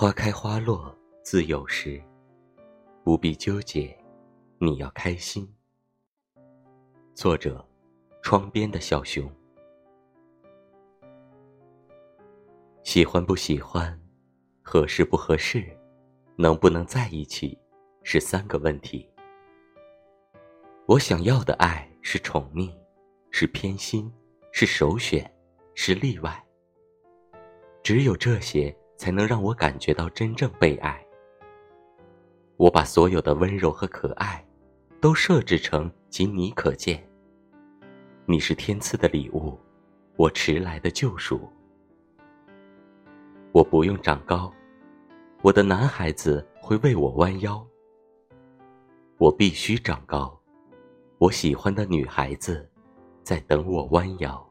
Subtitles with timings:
[0.00, 2.02] 花开花落自有时，
[3.04, 3.94] 不必纠结，
[4.56, 5.46] 你要开心。
[7.14, 7.62] 作者：
[8.22, 9.30] 窗边的小熊。
[12.82, 14.00] 喜欢不喜欢，
[14.62, 15.78] 合适不合适，
[16.34, 17.58] 能不能在一起，
[18.02, 19.06] 是三个问题。
[20.86, 22.74] 我想要的爱是宠溺，
[23.30, 24.10] 是偏心，
[24.50, 25.30] 是首选，
[25.74, 26.42] 是例外。
[27.82, 31.02] 只有这些，才能让我感觉到真正被爱。
[32.58, 34.46] 我把所有的温柔和可爱，
[35.00, 37.02] 都设置成仅你可见。
[38.26, 39.58] 你是天赐的礼物，
[40.16, 41.48] 我迟来的救赎。
[43.52, 44.52] 我不用长高，
[45.40, 47.66] 我的男孩子会为我弯腰。
[49.16, 50.38] 我必须长高，
[51.16, 52.70] 我喜欢的女孩子，
[53.22, 54.49] 在等我弯腰。